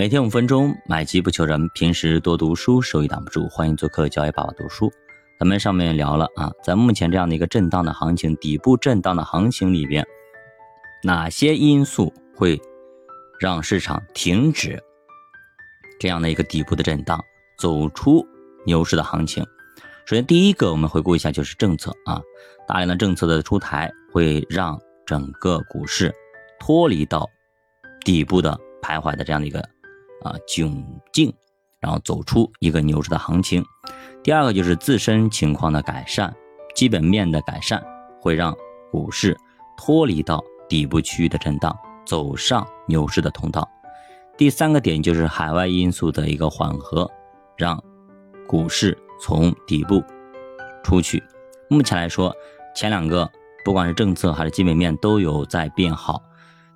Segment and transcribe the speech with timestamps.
[0.00, 1.68] 每天五分钟，买机不求人。
[1.74, 3.46] 平时多读书，收益挡不住。
[3.50, 4.90] 欢迎做客教育爸爸读书。
[5.38, 10.02] 咱们上面聊了啊，在目前这样的一个震荡的行情，底部震荡的行情里边，
[11.02, 12.58] 哪些因素会
[13.38, 14.82] 让市场停止
[15.98, 17.22] 这样的一个底部的震荡，
[17.58, 18.26] 走出
[18.64, 19.44] 牛市的行情？
[20.06, 22.22] 首先，第一个我们回顾一下，就是政策啊，
[22.66, 26.10] 大量的政策的出台，会让整个股市
[26.58, 27.28] 脱离到
[28.02, 29.62] 底部的徘徊的这样的一个。
[30.22, 31.32] 啊，窘境，
[31.80, 33.64] 然后走出一个牛市的行情。
[34.22, 36.34] 第二个就是自身情况的改善，
[36.74, 37.82] 基本面的改善，
[38.20, 38.54] 会让
[38.92, 39.36] 股市
[39.76, 41.74] 脱离到底部区域的震荡，
[42.04, 43.66] 走上牛市的通道。
[44.36, 47.10] 第三个点就是海外因素的一个缓和，
[47.56, 47.82] 让
[48.46, 50.02] 股市从底部
[50.82, 51.22] 出去。
[51.68, 52.34] 目前来说，
[52.74, 53.30] 前两个
[53.64, 56.22] 不管是政策还是基本面都有在变好，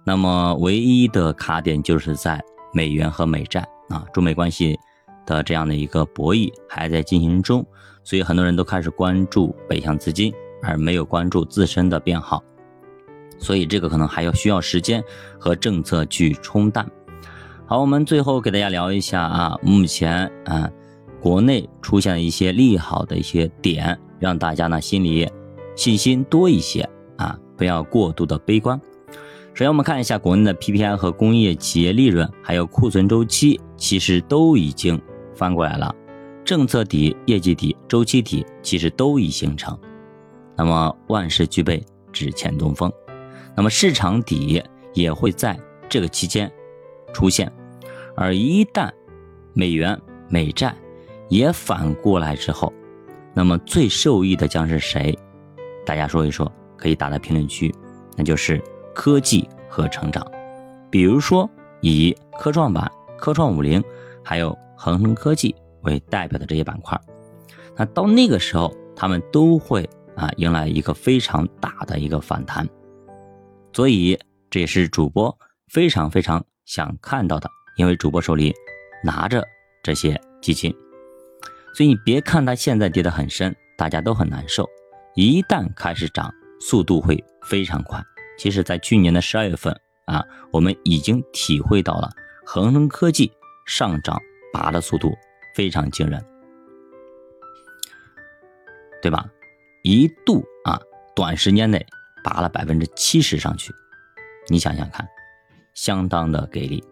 [0.05, 2.43] 那么唯一的卡点就是在。
[2.75, 4.79] 美元和美债啊，中美关系
[5.25, 7.65] 的这样的一个博弈还在进行中，
[8.03, 12.43] 所以很多人都开始关注北向资金，而没有关注自身的变好，
[13.39, 15.03] 所以这个可能还要需要时间
[15.39, 16.87] 和政策去冲淡。
[17.67, 20.71] 好，我们最后给大家聊一下啊，目前啊，
[21.21, 25.31] 国内出现了一些利好的一些点，让大家呢心里
[25.77, 28.79] 信心多一些啊，不要过度的悲观。
[29.55, 35.01] 首先，我们看一下国内的 PPI 和工业企业利润，还有库存周期，其实都已经
[35.33, 35.95] 翻过来了。
[36.45, 39.79] 政策底、业绩底、周期底，其实都已形成。
[40.57, 41.81] 那么万事俱备，
[42.13, 42.93] 只欠东风。
[43.57, 44.61] 那么市场底
[44.93, 45.57] 也会在
[45.89, 46.51] 这个期间
[47.13, 47.49] 出现。
[48.17, 48.91] 而一旦
[49.53, 49.97] 美元、
[50.29, 50.75] 美债
[51.29, 52.73] 也反过来之后，
[53.33, 55.17] 那么最受益的将是谁？
[55.87, 57.73] 大家说一说，可以打在评论区。
[58.17, 58.61] 那就是。
[58.95, 60.25] 科技和成长，
[60.91, 61.49] 比如说
[61.81, 63.83] 以科创板、科创五零，
[64.23, 66.99] 还有恒生科技为代表的这些板块，
[67.77, 72.67] 那到那个时候，他们都会啊迎来一个非常大的一个反弹，
[73.73, 74.19] 所以
[74.49, 75.37] 这也是主播
[75.69, 78.55] 非常非常想看到的，因为主播手里
[79.03, 79.45] 拿着
[79.83, 80.75] 这些基金，
[81.75, 84.69] 所以你别看它现在跌得很深，大家都很难受，
[85.17, 88.01] 一旦开始涨，速度会非常快。
[88.37, 92.11] 其实，在去年的十二月份啊，我们已经体会到了
[92.45, 93.33] 恒生科技
[93.67, 94.21] 上涨
[94.53, 95.15] 拔的速度
[95.55, 96.25] 非常惊人，
[99.01, 99.27] 对吧？
[99.83, 100.81] 一度啊，
[101.15, 101.85] 短时间内
[102.23, 103.73] 拔了百分之七十上去，
[104.49, 105.07] 你想想看，
[105.75, 106.83] 相当的给力。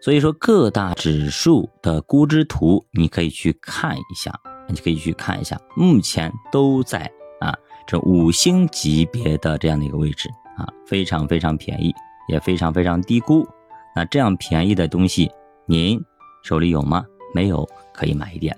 [0.00, 4.32] 所以说，各大指数的估值图你可以去看一下，
[4.68, 7.56] 你可以去看一下，目前都在啊
[7.86, 10.28] 这五星级别的这样的一个位置。
[10.56, 11.94] 啊，非常非常便宜，
[12.28, 13.46] 也非常非常低估。
[13.94, 15.30] 那这样便宜的东西，
[15.66, 16.00] 您
[16.42, 17.04] 手里有吗？
[17.34, 18.56] 没有，可以买一点。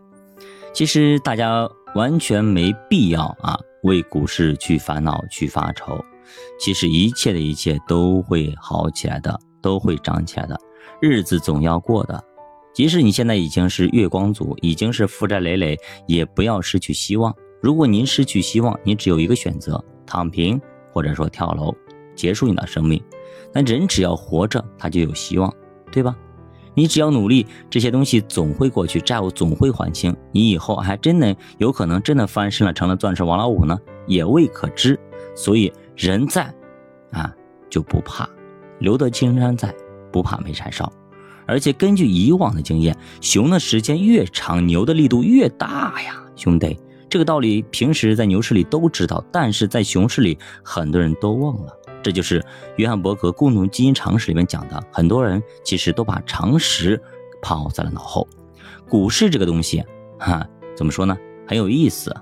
[0.73, 6.05] 其实大家完全没必要啊，为股市去烦恼、去发愁。
[6.59, 10.59] 其实一切的一切都会好起来的，都会涨起来的。
[11.01, 12.23] 日子总要过的。
[12.73, 15.79] 即使你现在已经是月光族，已经是负债累累，
[16.09, 17.33] 也不要失去希望。
[17.63, 20.61] 如果您失去希望，你只有一个选择：躺平，
[20.93, 21.73] 或者说跳楼。
[22.15, 23.03] 结束你的生命，
[23.53, 25.53] 那人只要活着，他就有希望，
[25.91, 26.17] 对吧？
[26.77, 34.99] 你只要努力，这些东西总会过去，债务总会还清，你以后还真的有可能真的翻身了，成了钻石王老五呢，也未可知。
[35.37, 36.53] 所以人在，
[37.13, 37.33] 啊
[37.71, 38.29] 就不怕，
[38.81, 39.73] 留得青山在，
[40.11, 40.93] 不怕没柴烧。
[41.47, 46.77] 而且根据以往的经验，熊的时间越长，牛的力度越大呀，兄弟。
[47.09, 51.73] 这个道理平时在牛市里都知道，但是在熊市里很多人都忘了。
[52.05, 52.45] 这就是
[52.77, 57.03] 约翰伯格《共同基因常识》里面讲的，很多人其实都把常识
[57.41, 58.29] 抛在了脑后。
[58.89, 59.83] 股市这个东西，
[60.19, 61.17] 哈，怎么说呢？
[61.49, 62.15] 很有意思，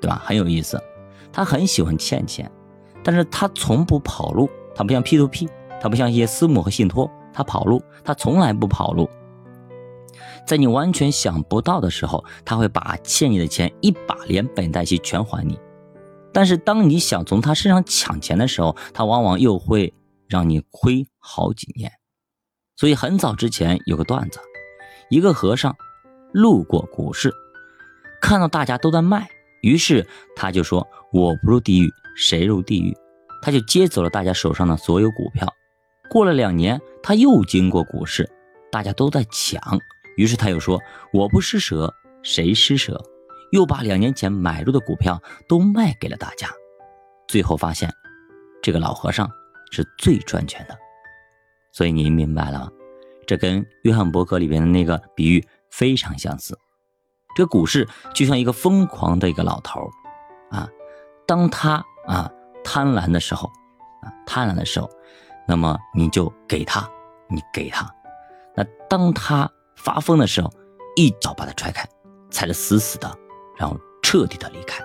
[0.00, 0.22] 对吧？
[0.24, 0.82] 很有意思。
[1.30, 2.50] 他很喜欢欠钱，
[3.04, 4.48] 但是他从不跑路。
[4.74, 5.46] 他不像 P to P，
[5.82, 9.08] 他不像一些私募和信托，他跑路，他从来不跑路。
[10.46, 15.58] 在你完全想不到的时候，他会把欠你的钱一把连本带息全还你。
[16.32, 19.92] 但是当你想从他身上抢钱的时候，他往往又会
[20.28, 21.92] 让你亏好几年。
[22.76, 24.40] 所以很早之前有个段子，
[25.10, 25.76] 一个和尚
[26.32, 27.32] 路过股市，
[28.20, 29.28] 看到大家都在卖，
[29.60, 32.96] 于是他就说：“我不入地狱，谁入地狱？”
[33.42, 35.46] 他就接走了大家手上的所有股票。
[36.08, 38.28] 过了两年，他又经过股市，
[38.70, 39.60] 大家都在抢，
[40.16, 40.80] 于是他又说
[41.12, 41.92] ：“我不施舍，
[42.22, 43.00] 谁施舍？”
[43.52, 46.48] 又把两年前买入的股票都卖给了大家，
[47.28, 47.92] 最后发现，
[48.62, 49.30] 这个老和尚
[49.70, 50.76] 是最赚钱的。
[51.70, 52.70] 所以您明白了，
[53.26, 56.58] 这跟约翰伯格里边的那个比喻非常相似。
[57.36, 59.80] 这股市就像一个疯狂的一个老头
[60.50, 60.68] 啊，
[61.26, 62.30] 当他啊
[62.64, 63.48] 贪婪的时候，
[64.02, 64.88] 啊贪婪的时候，
[65.46, 66.88] 那么你就给他，
[67.28, 67.86] 你给他；
[68.56, 70.50] 那当他发疯的时候，
[70.96, 71.86] 一脚把他踹开，
[72.30, 73.10] 踩得死死的，
[73.56, 74.84] 然后彻底的离开，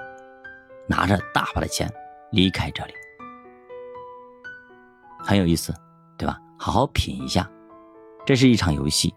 [0.88, 1.92] 拿着大把的钱
[2.32, 2.94] 离开这里，
[5.20, 5.74] 很有意思，
[6.18, 6.40] 对吧？
[6.58, 7.50] 好好品一下，
[8.26, 9.14] 这是一场游戏，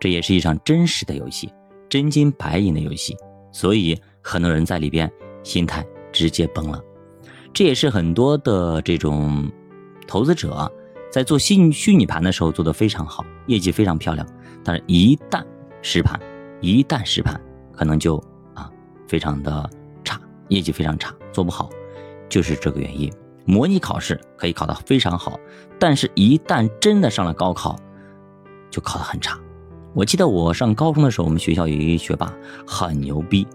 [0.00, 1.52] 这也是一场真实的游戏。
[1.88, 3.16] 真金白银的游戏，
[3.50, 5.10] 所以很多人在里边
[5.42, 5.82] 心态
[6.12, 6.78] 直接崩了。
[7.54, 9.50] 这也是很多的这种
[10.06, 10.70] 投资者
[11.10, 14.26] 在做虚虚拟盘的时候做的非常好，业绩非常漂亮。
[14.62, 15.42] 但是，一旦
[15.80, 16.20] 实盘，
[16.60, 17.40] 一旦实盘，
[17.72, 18.22] 可能就
[19.08, 19.68] 非常的
[20.04, 21.68] 差，业绩非常差，做不好，
[22.28, 23.12] 就是这个原因。
[23.44, 25.40] 模拟考试可以考得非常好，
[25.78, 27.76] 但是一旦真的上了高考，
[28.70, 29.40] 就考得很差。
[29.94, 32.30] 我记得我上高中的时候，我们学校有一个学霸
[32.66, 33.46] 很牛逼，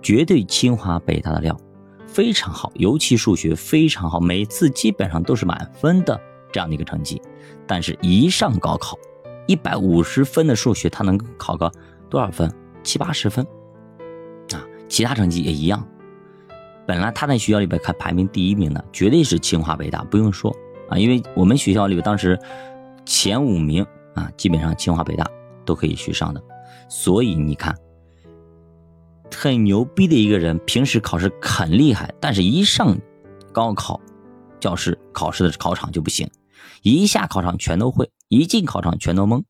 [0.00, 1.54] 绝对清华北大的料，
[2.06, 6.18] 非常好，尤其数学非常好，每次基本上都是满分的
[6.50, 7.20] 这样的一个成绩。
[7.66, 8.98] 但是，一上高考，
[9.46, 11.70] 一百五十分的数学，他能考个
[12.08, 12.50] 多少分？
[12.82, 13.46] 七八十分！
[14.92, 15.82] 其他成绩也一样。
[16.86, 20.54] 本来他在学校里边排排名第一名的，绝对是清华北大，不用说
[20.90, 22.38] 啊，因为我们学校里边当时
[23.06, 25.26] 前五名啊，基本上清华北大。
[25.64, 26.42] 都可以去上的，
[26.88, 27.72] 所以你看，
[29.32, 32.98] 很牛逼的一个人，平时考试很厉害，但是一上
[33.52, 34.00] 高考
[34.58, 36.28] 教室考试的考场就不行，
[36.82, 39.44] 一下考场全都会，一进考场全都懵，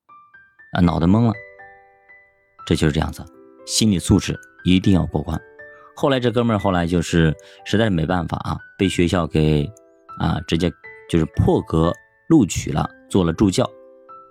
[0.73, 1.33] 啊，脑袋懵了，
[2.67, 3.25] 这就是这样子，
[3.65, 5.41] 心理素质一定要过关。
[5.94, 9.70] 后来这哥们儿后来就是实在没办法啊，被学校给
[10.19, 10.70] 啊直接
[11.09, 11.93] 就是破格
[12.29, 13.69] 录取了，做了助教，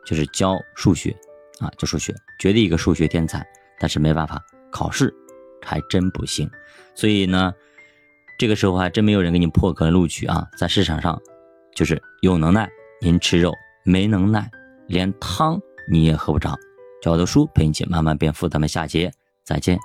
[0.06, 1.16] 就是教数学。
[1.60, 3.46] 啊，就数学，绝对一个数学天才，
[3.80, 5.14] 但是没办法，考试
[5.64, 6.50] 还真不行。
[6.96, 7.54] 所以呢，
[8.40, 10.48] 这个时候还真没有人给你破格录取啊。
[10.58, 11.22] 在市场上，
[11.76, 12.68] 就是有能耐
[13.00, 13.54] 您吃肉，
[13.86, 14.50] 没能耐
[14.88, 16.58] 连汤你也喝不着。
[17.00, 19.12] 教的书陪你一起慢慢变富，咱们下节
[19.46, 19.78] 再见。